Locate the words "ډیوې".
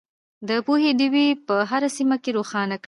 0.99-1.27